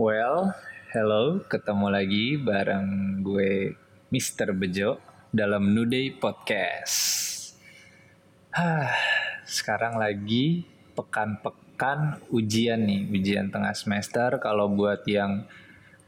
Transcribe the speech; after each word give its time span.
Well, 0.00 0.56
hello, 0.96 1.44
ketemu 1.44 1.92
lagi 1.92 2.40
bareng 2.40 3.20
gue 3.20 3.76
Mr. 4.08 4.56
Bejo 4.56 4.96
dalam 5.28 5.76
Nuday 5.76 6.16
Podcast. 6.16 7.52
Hah, 8.48 8.88
sekarang 9.44 10.00
lagi 10.00 10.64
pekan-pekan 10.96 12.16
ujian 12.32 12.80
nih, 12.80 13.12
ujian 13.12 13.52
tengah 13.52 13.76
semester 13.76 14.40
kalau 14.40 14.72
buat 14.72 15.04
yang 15.04 15.44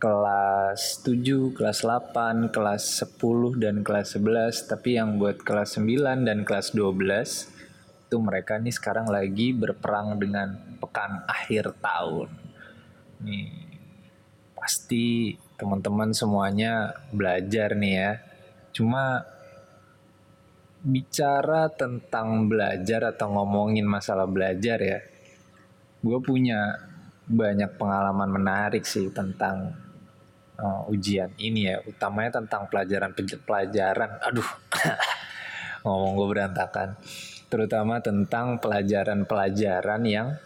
kelas 0.01 1.05
7, 1.05 1.53
kelas 1.53 1.85
8, 1.85 2.49
kelas 2.49 2.97
10 2.97 3.61
dan 3.61 3.85
kelas 3.85 4.17
11, 4.17 4.73
tapi 4.73 4.97
yang 4.97 5.21
buat 5.21 5.37
kelas 5.45 5.77
9 5.77 6.25
dan 6.25 6.49
kelas 6.49 6.73
12 6.73 8.09
itu 8.09 8.17
mereka 8.17 8.57
nih 8.57 8.73
sekarang 8.73 9.13
lagi 9.13 9.53
berperang 9.53 10.17
dengan 10.17 10.81
pekan 10.81 11.29
akhir 11.29 11.77
tahun. 11.85 12.33
Nih, 13.21 13.72
pasti 14.63 15.35
teman-teman 15.59 16.15
semuanya 16.15 16.95
belajar 17.11 17.75
nih 17.75 17.95
ya. 17.99 18.13
Cuma 18.71 19.27
bicara 20.87 21.67
tentang 21.67 22.47
belajar 22.47 23.11
atau 23.11 23.35
ngomongin 23.35 23.83
masalah 23.83 24.31
belajar 24.31 24.79
ya, 24.79 25.03
gue 26.03 26.19
punya 26.23 26.79
banyak 27.27 27.75
pengalaman 27.75 28.31
menarik 28.31 28.87
sih 28.87 29.11
tentang 29.11 29.75
uh, 30.59 30.87
ujian 30.91 31.35
ini 31.43 31.75
ya, 31.75 31.83
utamanya 31.83 32.39
tentang 32.39 32.71
pelajaran 32.71 33.11
pelajaran. 33.43 34.11
Aduh, 34.23 34.47
ngomong 35.87 36.13
gue 36.15 36.29
berantakan. 36.39 36.95
Terutama 37.51 37.99
tentang 37.99 38.63
pelajaran-pelajaran 38.63 40.03
yang 40.07 40.39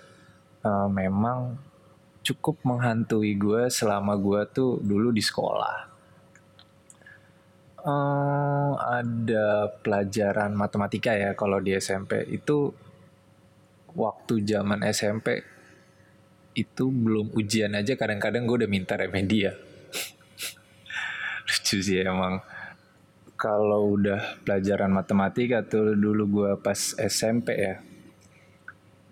uh, 0.64 0.88
memang 0.88 1.60
cukup 2.26 2.58
menghantui 2.66 3.38
gue 3.38 3.70
selama 3.70 4.18
gue 4.18 4.42
tuh 4.50 4.82
dulu 4.82 5.14
di 5.14 5.22
sekolah. 5.22 5.94
Uh, 7.86 8.74
ada 8.82 9.70
pelajaran 9.78 10.50
matematika 10.58 11.14
ya 11.14 11.38
kalau 11.38 11.62
di 11.62 11.70
SMP 11.78 12.26
itu 12.34 12.74
waktu 13.94 14.42
zaman 14.42 14.82
SMP 14.90 15.38
itu 16.58 16.90
belum 16.90 17.30
ujian 17.30 17.78
aja 17.78 17.94
kadang-kadang 17.94 18.42
gue 18.42 18.66
udah 18.66 18.70
minta 18.70 18.98
remedia 18.98 19.54
lucu 21.46 21.78
sih 21.78 22.02
emang. 22.02 22.42
Kalau 23.38 23.94
udah 23.94 24.42
pelajaran 24.42 24.90
matematika 24.90 25.62
tuh 25.62 25.94
dulu 25.94 26.42
gue 26.42 26.50
pas 26.58 26.96
SMP 26.98 27.54
ya 27.54 27.78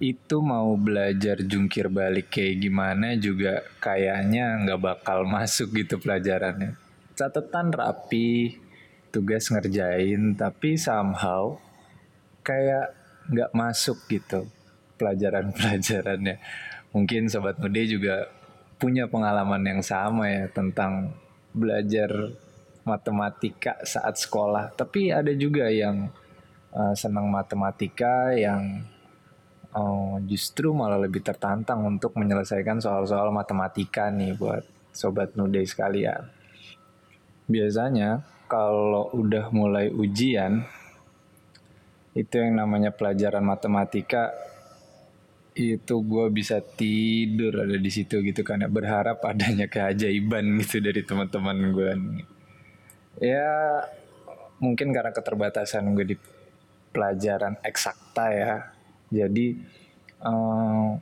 itu 0.02 0.42
mau 0.42 0.74
belajar 0.74 1.38
jungkir 1.42 1.86
balik 1.86 2.34
kayak 2.34 2.66
gimana 2.66 3.14
juga 3.14 3.62
kayaknya 3.78 4.64
nggak 4.66 4.80
bakal 4.82 5.26
masuk 5.34 5.70
gitu 5.74 6.02
pelajarannya 6.02 6.74
catatan 7.14 7.70
rapi 7.70 8.58
tugas 9.14 9.46
ngerjain 9.54 10.34
tapi 10.34 10.74
somehow 10.74 11.54
kayak 12.42 12.90
nggak 13.30 13.54
masuk 13.54 13.96
gitu 14.10 14.50
pelajaran-pelajarannya 14.98 16.42
mungkin 16.90 17.30
sobat 17.30 17.58
muda 17.62 17.82
juga 17.86 18.26
punya 18.78 19.06
pengalaman 19.06 19.62
yang 19.62 19.82
sama 19.82 20.28
ya 20.28 20.46
tentang 20.50 21.14
belajar 21.54 22.10
matematika 22.84 23.80
saat 23.82 24.20
sekolah. 24.20 24.76
Tapi 24.76 25.10
ada 25.10 25.32
juga 25.32 25.72
yang 25.72 26.12
uh, 26.70 26.94
senang 26.94 27.32
matematika 27.32 28.30
yang 28.36 28.84
uh, 29.74 30.16
justru 30.24 30.70
malah 30.70 30.96
lebih 30.96 31.20
tertantang 31.20 31.82
untuk 31.84 32.14
menyelesaikan 32.14 32.78
soal-soal 32.78 33.34
matematika 33.34 34.08
nih 34.08 34.38
buat 34.38 34.62
sobat 34.94 35.34
nude 35.34 35.60
sekalian. 35.66 36.30
Biasanya 37.50 38.24
kalau 38.46 39.10
udah 39.12 39.50
mulai 39.50 39.90
ujian 39.90 40.64
itu 42.14 42.34
yang 42.38 42.62
namanya 42.62 42.94
pelajaran 42.94 43.42
matematika 43.42 44.30
itu 45.54 46.02
gue 46.02 46.26
bisa 46.34 46.58
tidur 46.62 47.62
ada 47.62 47.78
di 47.78 47.90
situ 47.90 48.22
gitu 48.22 48.40
kan 48.46 48.62
ya. 48.62 48.70
Berharap 48.70 49.20
adanya 49.26 49.66
keajaiban 49.66 50.62
gitu 50.62 50.78
dari 50.78 51.02
teman-teman 51.02 51.58
gue 51.74 51.92
ya 53.22 53.82
mungkin 54.58 54.90
karena 54.90 55.14
keterbatasan 55.14 55.94
gue 55.94 56.14
di 56.14 56.16
pelajaran 56.90 57.58
eksakta 57.62 58.26
ya 58.34 58.54
jadi 59.12 59.58
um, 60.20 61.00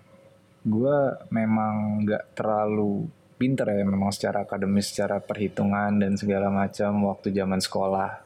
gue 0.63 0.99
memang 1.35 2.07
nggak 2.07 2.39
terlalu 2.39 3.11
pinter 3.35 3.67
ya 3.67 3.83
memang 3.83 4.15
secara 4.15 4.47
akademis 4.47 4.95
secara 4.95 5.19
perhitungan 5.19 5.99
dan 5.99 6.15
segala 6.15 6.47
macam 6.47 7.11
waktu 7.11 7.35
zaman 7.35 7.59
sekolah. 7.59 8.23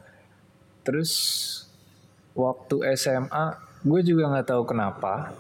Terus 0.85 1.13
waktu 2.37 2.93
SMA 3.01 3.57
gue 3.81 4.01
juga 4.05 4.29
nggak 4.29 4.53
tahu 4.53 4.63
kenapa 4.69 5.33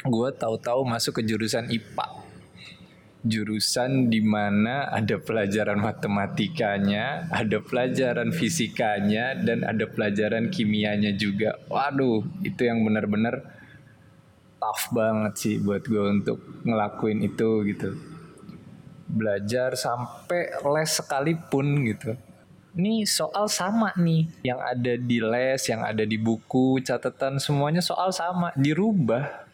gue 0.00 0.28
tahu-tahu 0.32 0.86
masuk 0.88 1.20
ke 1.20 1.22
jurusan 1.28 1.68
IPA 1.68 2.15
jurusan 3.26 4.08
di 4.08 4.22
mana 4.22 4.90
ada 4.90 5.18
pelajaran 5.18 5.82
matematikanya, 5.82 7.30
ada 7.30 7.58
pelajaran 7.60 8.30
fisikanya, 8.30 9.36
dan 9.36 9.66
ada 9.66 9.86
pelajaran 9.86 10.48
kimianya 10.48 11.14
juga. 11.14 11.58
Waduh, 11.66 12.24
itu 12.46 12.62
yang 12.66 12.82
benar-benar 12.86 13.42
tough 14.56 14.90
banget 14.94 15.32
sih 15.36 15.54
buat 15.60 15.84
gue 15.84 16.04
untuk 16.22 16.38
ngelakuin 16.64 17.22
itu 17.22 17.50
gitu. 17.68 17.90
Belajar 19.06 19.78
sampai 19.78 20.50
les 20.62 20.90
sekalipun 20.90 21.66
gitu. 21.86 22.18
Ini 22.76 23.08
soal 23.08 23.48
sama 23.48 23.96
nih, 23.96 24.28
yang 24.44 24.60
ada 24.60 25.00
di 25.00 25.16
les, 25.16 25.64
yang 25.64 25.80
ada 25.80 26.04
di 26.04 26.20
buku, 26.20 26.76
catatan 26.84 27.40
semuanya 27.40 27.80
soal 27.80 28.12
sama, 28.12 28.52
dirubah 28.52 29.46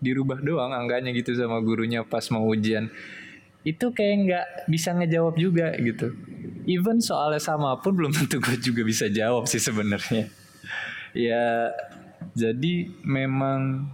dirubah 0.00 0.44
doang 0.44 0.72
angkanya 0.76 1.12
gitu 1.16 1.32
sama 1.32 1.60
gurunya 1.64 2.04
pas 2.04 2.24
mau 2.28 2.44
ujian. 2.44 2.92
Itu 3.66 3.90
kayak 3.90 4.14
nggak 4.22 4.46
bisa 4.70 4.94
ngejawab 4.94 5.34
juga 5.40 5.74
gitu. 5.80 6.14
Even 6.66 7.02
soalnya 7.02 7.42
sama 7.42 7.78
pun 7.78 7.94
belum 7.94 8.12
tentu 8.14 8.38
gue 8.38 8.56
juga 8.58 8.82
bisa 8.86 9.10
jawab 9.10 9.50
sih 9.50 9.62
sebenarnya. 9.62 10.30
Ya 11.16 11.72
jadi 12.36 12.92
memang 13.02 13.88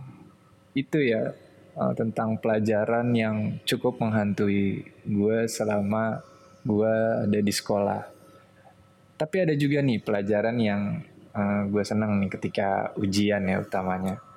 itu 0.74 0.98
ya 0.98 1.36
uh, 1.76 1.92
tentang 1.94 2.40
pelajaran 2.40 3.12
yang 3.14 3.60
cukup 3.62 4.00
menghantui 4.02 4.82
gue 5.06 5.38
selama 5.46 6.20
gue 6.66 6.94
ada 7.28 7.38
di 7.38 7.52
sekolah. 7.52 8.02
Tapi 9.16 9.36
ada 9.38 9.54
juga 9.54 9.78
nih 9.84 10.02
pelajaran 10.02 10.56
yang 10.58 10.82
uh, 11.32 11.62
gue 11.70 11.84
seneng 11.86 12.18
nih 12.18 12.30
ketika 12.32 12.90
ujian 12.98 13.46
ya 13.46 13.62
utamanya 13.62 14.31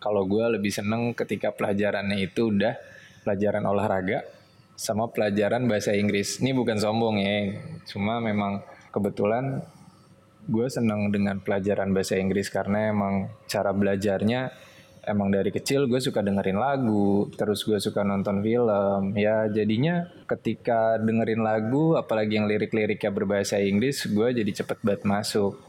kalau 0.00 0.24
gue 0.24 0.58
lebih 0.58 0.72
seneng 0.72 1.12
ketika 1.12 1.52
pelajarannya 1.52 2.18
itu 2.24 2.50
udah 2.50 2.74
pelajaran 3.22 3.62
olahraga 3.68 4.24
sama 4.74 5.12
pelajaran 5.12 5.68
bahasa 5.68 5.92
Inggris. 5.92 6.40
Ini 6.40 6.56
bukan 6.56 6.80
sombong 6.80 7.20
ya, 7.20 7.60
cuma 7.84 8.16
memang 8.18 8.64
kebetulan 8.90 9.60
gue 10.48 10.66
seneng 10.72 11.12
dengan 11.12 11.36
pelajaran 11.44 11.92
bahasa 11.92 12.16
Inggris 12.16 12.48
karena 12.48 12.88
emang 12.88 13.28
cara 13.44 13.76
belajarnya 13.76 14.50
emang 15.04 15.32
dari 15.32 15.52
kecil 15.52 15.84
gue 15.84 16.00
suka 16.00 16.24
dengerin 16.24 16.56
lagu, 16.56 17.28
terus 17.36 17.64
gue 17.64 17.76
suka 17.76 18.04
nonton 18.04 18.40
film. 18.40 19.16
Ya 19.16 19.48
jadinya 19.52 20.08
ketika 20.24 20.96
dengerin 20.96 21.44
lagu, 21.44 21.96
apalagi 21.96 22.40
yang 22.40 22.48
lirik-liriknya 22.48 23.12
berbahasa 23.12 23.60
Inggris, 23.60 24.08
gue 24.08 24.28
jadi 24.32 24.52
cepet 24.64 24.80
banget 24.80 25.02
masuk 25.04 25.60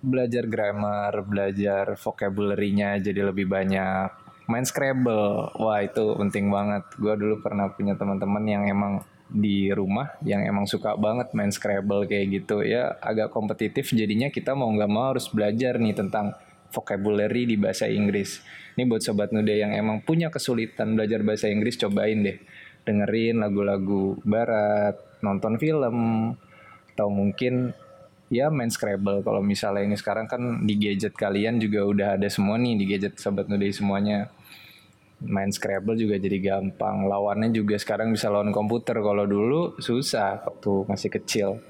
belajar 0.00 0.48
grammar, 0.48 1.12
belajar 1.24 1.96
vocabulary-nya 1.96 3.00
jadi 3.00 3.28
lebih 3.28 3.46
banyak. 3.48 4.08
Main 4.50 4.66
Scrabble, 4.66 5.54
wah 5.60 5.80
itu 5.84 6.16
penting 6.18 6.50
banget. 6.50 6.82
Gue 6.98 7.14
dulu 7.14 7.38
pernah 7.38 7.70
punya 7.70 7.94
teman-teman 7.94 8.42
yang 8.44 8.64
emang 8.66 9.04
di 9.30 9.70
rumah 9.70 10.18
yang 10.26 10.42
emang 10.42 10.66
suka 10.66 10.98
banget 10.98 11.30
main 11.38 11.54
Scrabble 11.54 12.02
kayak 12.10 12.34
gitu 12.34 12.66
ya 12.66 12.98
agak 12.98 13.30
kompetitif 13.30 13.94
jadinya 13.94 14.26
kita 14.26 14.58
mau 14.58 14.66
nggak 14.74 14.90
mau 14.90 15.14
harus 15.14 15.30
belajar 15.30 15.78
nih 15.78 15.94
tentang 15.94 16.34
vocabulary 16.74 17.46
di 17.46 17.54
bahasa 17.54 17.86
Inggris. 17.86 18.42
Ini 18.74 18.90
buat 18.90 19.02
sobat 19.02 19.30
muda 19.30 19.54
yang 19.54 19.70
emang 19.70 20.02
punya 20.02 20.34
kesulitan 20.34 20.98
belajar 20.98 21.22
bahasa 21.22 21.46
Inggris 21.46 21.78
cobain 21.78 22.26
deh 22.26 22.38
dengerin 22.84 23.38
lagu-lagu 23.42 24.16
barat, 24.24 24.96
nonton 25.20 25.60
film, 25.60 25.96
atau 26.94 27.08
mungkin 27.12 27.76
ya 28.30 28.48
main 28.48 28.70
Scrabble. 28.70 29.20
Kalau 29.26 29.42
misalnya 29.42 29.84
ini 29.84 29.98
sekarang 29.98 30.30
kan 30.30 30.62
di 30.64 30.78
gadget 30.78 31.12
kalian 31.18 31.58
juga 31.58 31.84
udah 31.84 32.08
ada 32.16 32.28
semua 32.30 32.56
nih 32.56 32.78
di 32.78 32.84
gadget 32.86 33.18
sobat 33.18 33.50
nudai 33.50 33.74
semuanya. 33.74 34.30
Main 35.20 35.52
Scrabble 35.52 36.00
juga 36.00 36.16
jadi 36.16 36.40
gampang. 36.40 37.04
Lawannya 37.04 37.52
juga 37.52 37.76
sekarang 37.76 38.08
bisa 38.14 38.32
lawan 38.32 38.54
komputer. 38.54 38.96
Kalau 38.96 39.28
dulu 39.28 39.76
susah 39.76 40.40
waktu 40.46 40.88
masih 40.88 41.10
kecil. 41.12 41.60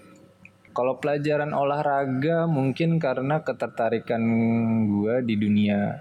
Kalau 0.70 1.02
pelajaran 1.02 1.50
olahraga 1.50 2.46
mungkin 2.46 3.02
karena 3.02 3.42
ketertarikan 3.42 4.22
gue 4.86 5.26
di 5.26 5.34
dunia 5.34 5.98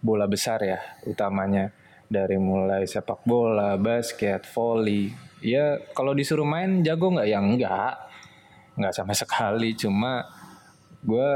bola 0.00 0.24
besar 0.24 0.64
ya 0.64 0.80
utamanya. 1.04 1.76
Dari 2.10 2.40
mulai 2.40 2.88
sepak 2.88 3.22
bola, 3.22 3.76
basket, 3.76 4.42
volley. 4.56 5.12
Ya 5.44 5.78
kalau 5.94 6.16
disuruh 6.16 6.48
main 6.48 6.82
jago 6.82 7.12
nggak? 7.12 7.28
Ya 7.28 7.38
enggak, 7.38 8.09
nggak 8.76 8.94
sama 8.94 9.14
sekali. 9.14 9.74
Cuma 9.74 10.26
gue 11.00 11.30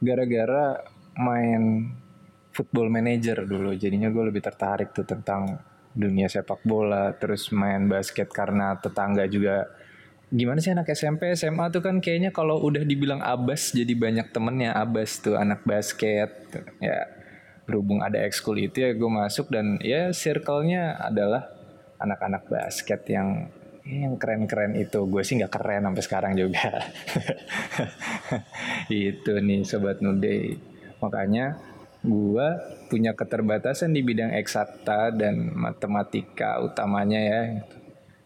gara-gara 0.00 0.80
main 1.16 1.92
football 2.52 2.88
manager 2.88 3.44
dulu, 3.44 3.76
jadinya 3.76 4.08
gue 4.08 4.24
lebih 4.32 4.40
tertarik 4.44 4.92
tuh 4.96 5.04
tentang 5.04 5.60
dunia 5.96 6.28
sepak 6.28 6.64
bola, 6.64 7.12
terus 7.16 7.48
main 7.52 7.88
basket 7.88 8.28
karena 8.28 8.76
tetangga 8.76 9.24
juga 9.28 9.64
gimana 10.26 10.58
sih 10.58 10.74
anak 10.74 10.90
SMP 10.90 11.30
SMA 11.38 11.70
tuh 11.70 11.86
kan 11.86 12.02
kayaknya 12.02 12.34
kalau 12.34 12.58
udah 12.58 12.82
dibilang 12.82 13.22
abas 13.22 13.70
jadi 13.70 13.94
banyak 13.94 14.34
temennya 14.34 14.74
abas 14.74 15.22
tuh 15.22 15.38
anak 15.38 15.62
basket 15.62 16.50
ya 16.82 17.06
berhubung 17.62 18.02
ada 18.02 18.18
ekskul 18.26 18.58
itu 18.58 18.82
ya 18.82 18.90
gue 18.90 19.10
masuk 19.10 19.54
dan 19.54 19.78
ya 19.78 20.10
circle-nya 20.10 20.98
adalah 20.98 21.46
anak-anak 22.02 22.42
basket 22.50 23.06
yang 23.06 23.54
yang 23.86 24.18
keren-keren 24.18 24.74
itu. 24.74 25.06
Gue 25.06 25.22
sih 25.22 25.38
nggak 25.38 25.52
keren 25.54 25.86
sampai 25.86 26.02
sekarang 26.02 26.32
juga. 26.34 26.82
Itu 28.90 29.38
nih 29.38 29.62
sobat 29.62 30.02
nude. 30.02 30.58
Makanya 30.98 31.54
gue 32.02 32.48
punya 32.90 33.14
keterbatasan 33.14 33.94
di 33.94 34.02
bidang 34.02 34.34
eksakta 34.34 35.14
dan 35.14 35.54
matematika 35.54 36.58
utamanya 36.62 37.20
ya. 37.22 37.42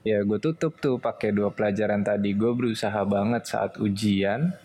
Ya 0.00 0.18
gue 0.24 0.40
tutup 0.40 0.80
tuh 0.80 0.96
pakai 0.96 1.36
dua 1.36 1.52
pelajaran 1.52 2.00
tadi. 2.00 2.32
Gue 2.32 2.56
berusaha 2.56 3.04
banget 3.04 3.44
saat 3.44 3.76
ujian. 3.76 4.56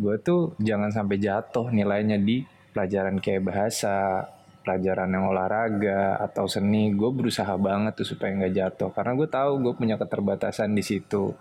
Gue 0.00 0.16
tuh 0.16 0.56
jangan 0.56 0.88
sampai 0.88 1.20
jatuh 1.20 1.68
nilainya 1.68 2.16
di 2.16 2.40
pelajaran 2.72 3.20
kayak 3.20 3.44
bahasa 3.44 4.24
pelajaran 4.62 5.10
yang 5.10 5.28
olahraga 5.28 6.16
atau 6.22 6.46
seni 6.46 6.94
gue 6.94 7.10
berusaha 7.10 7.52
banget 7.58 7.98
tuh 7.98 8.08
supaya 8.14 8.32
nggak 8.38 8.54
jatuh. 8.54 8.90
Karena 8.94 9.12
gue 9.18 9.28
tahu 9.28 9.52
gue 9.60 9.74
punya 9.74 9.98
keterbatasan 9.98 10.72
di 10.72 10.82
situ. 10.86 11.34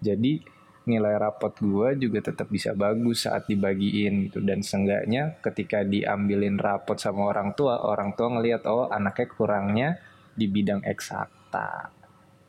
Jadi 0.00 0.40
nilai 0.88 1.14
rapot 1.20 1.52
gue 1.60 2.08
juga 2.08 2.32
tetap 2.32 2.48
bisa 2.48 2.72
bagus 2.72 3.28
saat 3.28 3.50
dibagiin 3.50 4.30
gitu. 4.30 4.40
Dan 4.40 4.62
seenggaknya 4.62 5.42
ketika 5.42 5.84
diambilin 5.84 6.56
rapot 6.56 6.96
sama 6.96 7.28
orang 7.28 7.52
tua 7.52 7.82
orang 7.84 8.16
tua 8.16 8.32
ngelihat 8.38 8.64
oh 8.70 8.88
anaknya 8.88 9.26
kurangnya 9.28 9.88
di 10.32 10.46
bidang 10.46 10.86
eksakta. 10.86 11.92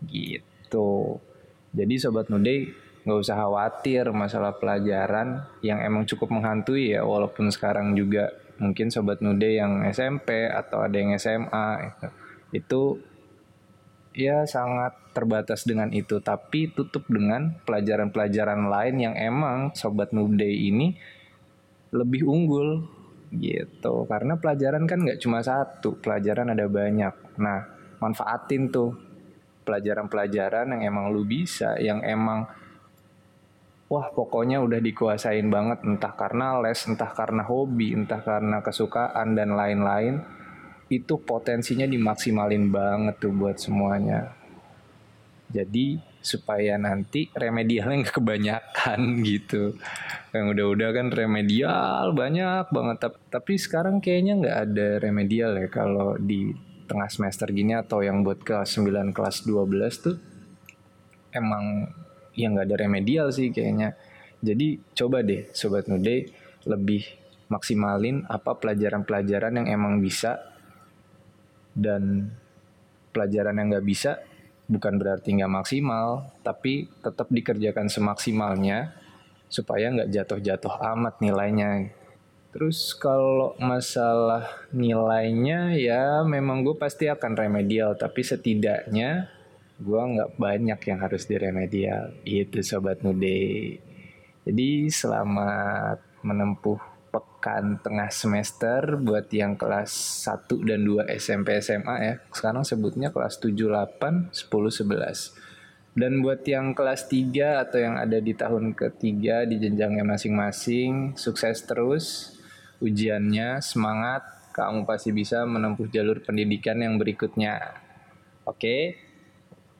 Gitu. 0.05 1.19
Jadi 1.73 1.93
sobat 1.99 2.31
nude 2.31 2.71
nggak 3.01 3.17
usah 3.17 3.33
khawatir 3.33 4.13
masalah 4.13 4.53
pelajaran 4.61 5.41
yang 5.65 5.81
emang 5.81 6.05
cukup 6.05 6.29
menghantui 6.29 6.93
ya 6.93 7.01
walaupun 7.01 7.49
sekarang 7.49 7.97
juga 7.97 8.29
mungkin 8.61 8.93
sobat 8.93 9.25
nude 9.25 9.57
yang 9.57 9.81
SMP 9.89 10.45
atau 10.45 10.85
ada 10.85 10.93
yang 10.93 11.17
SMA 11.17 11.97
itu 12.53 13.01
ya 14.13 14.45
sangat 14.45 14.93
terbatas 15.11 15.65
dengan 15.65 15.89
itu. 15.91 16.21
Tapi 16.21 16.71
tutup 16.71 17.09
dengan 17.09 17.57
pelajaran-pelajaran 17.65 18.69
lain 18.69 18.95
yang 19.01 19.15
emang 19.17 19.73
sobat 19.73 20.13
nude 20.13 20.45
ini 20.45 20.95
lebih 21.91 22.23
unggul 22.29 22.85
gitu. 23.33 24.05
Karena 24.05 24.37
pelajaran 24.37 24.85
kan 24.85 25.03
nggak 25.03 25.19
cuma 25.19 25.41
satu 25.41 25.97
pelajaran 25.99 26.53
ada 26.53 26.69
banyak. 26.69 27.41
Nah 27.41 27.59
manfaatin 27.97 28.69
tuh 28.69 28.93
pelajaran-pelajaran 29.65 30.73
yang 30.77 30.81
emang 30.93 31.13
lu 31.13 31.25
bisa, 31.25 31.77
yang 31.77 32.01
emang 32.01 32.49
wah 33.91 34.07
pokoknya 34.15 34.63
udah 34.63 34.79
dikuasain 34.79 35.51
banget 35.51 35.83
entah 35.83 36.15
karena 36.15 36.63
les, 36.63 36.79
entah 36.87 37.11
karena 37.11 37.43
hobi, 37.43 37.91
entah 37.91 38.23
karena 38.23 38.63
kesukaan 38.63 39.35
dan 39.35 39.51
lain-lain. 39.59 40.23
Itu 40.87 41.19
potensinya 41.19 41.83
dimaksimalin 41.83 42.71
banget 42.71 43.19
tuh 43.19 43.35
buat 43.35 43.59
semuanya. 43.59 44.31
Jadi 45.51 45.99
supaya 46.23 46.79
nanti 46.79 47.27
remedialnya 47.35 48.07
nggak 48.07 48.15
kebanyakan 48.23 48.99
gitu. 49.27 49.75
Yang 50.31 50.45
udah-udah 50.55 50.89
kan 50.95 51.07
remedial 51.11 52.15
banyak 52.15 52.71
banget. 52.71 52.97
Tapi 53.27 53.53
sekarang 53.59 53.99
kayaknya 53.99 54.39
nggak 54.39 54.57
ada 54.71 54.87
remedial 55.03 55.59
ya 55.59 55.67
kalau 55.67 56.15
di 56.15 56.55
tengah 56.87 57.11
semester 57.11 57.51
gini 57.51 57.75
atau 57.75 58.03
yang 58.03 58.23
buat 58.23 58.43
kelas 58.43 58.79
9 58.79 59.15
kelas 59.15 59.47
12 59.47 60.03
tuh 60.03 60.19
emang 61.31 61.87
yang 62.37 62.55
nggak 62.55 62.67
ada 62.71 62.77
remedial 62.87 63.27
sih 63.31 63.49
kayaknya. 63.49 63.95
Jadi 64.41 64.81
coba 64.97 65.21
deh 65.21 65.49
sobat 65.53 65.85
nude 65.85 66.31
lebih 66.65 67.05
maksimalin 67.51 68.23
apa 68.31 68.57
pelajaran-pelajaran 68.57 69.61
yang 69.61 69.67
emang 69.67 69.99
bisa 69.99 70.39
dan 71.75 72.31
pelajaran 73.11 73.59
yang 73.59 73.67
nggak 73.75 73.87
bisa 73.87 74.23
bukan 74.71 74.95
berarti 74.95 75.35
nggak 75.35 75.51
maksimal 75.51 76.31
tapi 76.47 76.87
tetap 77.03 77.27
dikerjakan 77.27 77.91
semaksimalnya 77.91 78.95
supaya 79.51 79.91
nggak 79.91 80.11
jatuh-jatuh 80.15 80.79
amat 80.95 81.19
nilainya 81.19 81.91
Terus 82.51 82.91
kalau 82.91 83.55
masalah 83.63 84.43
nilainya 84.75 85.71
ya 85.71 86.19
memang 86.27 86.67
gue 86.67 86.75
pasti 86.75 87.07
akan 87.07 87.39
remedial 87.39 87.95
tapi 87.95 88.27
setidaknya 88.27 89.31
gue 89.81 90.01
nggak 90.01 90.37
banyak 90.37 90.79
yang 90.85 90.99
harus 91.01 91.25
diremedial 91.25 92.13
itu 92.21 92.61
sobat 92.61 93.01
nude. 93.01 93.81
Jadi 94.45 94.69
selamat 94.93 96.21
menempuh 96.21 96.77
pekan 97.09 97.81
tengah 97.81 98.13
semester 98.13 99.01
buat 99.01 99.25
yang 99.33 99.57
kelas 99.57 99.91
1 100.29 100.69
dan 100.69 100.85
2 100.85 101.09
SMP 101.17 101.57
SMA 101.59 101.95
ya. 101.97 102.15
Sekarang 102.29 102.61
sebutnya 102.61 103.09
kelas 103.09 103.41
7 103.41 103.57
8 103.57 104.29
10 104.29 104.85
11. 104.85 105.97
Dan 105.97 106.23
buat 106.23 106.45
yang 106.47 106.71
kelas 106.71 107.11
3 107.11 107.67
atau 107.67 107.81
yang 107.81 107.99
ada 107.99 108.21
di 108.21 108.31
tahun 108.31 108.77
ketiga 108.77 109.43
di 109.43 109.59
jenjangnya 109.59 110.07
masing-masing, 110.07 111.19
sukses 111.19 111.67
terus 111.67 112.37
ujiannya, 112.79 113.59
semangat, 113.59 114.23
kamu 114.55 114.87
pasti 114.87 115.11
bisa 115.11 115.43
menempuh 115.43 115.91
jalur 115.91 116.23
pendidikan 116.23 116.79
yang 116.79 116.95
berikutnya. 116.95 117.75
Oke, 118.47 119.10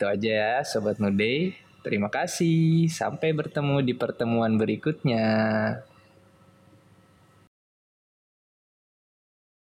itu 0.02 0.10
aja 0.10 0.32
ya 0.34 0.54
Sobat 0.66 0.98
Nude. 0.98 1.54
Terima 1.86 2.10
kasih, 2.10 2.90
sampai 2.90 3.38
bertemu 3.38 3.86
di 3.86 3.94
pertemuan 3.94 4.58
berikutnya. 4.58 5.30